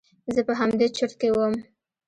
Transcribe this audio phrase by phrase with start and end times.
[0.33, 1.53] زه په همدې چورت کښې وم.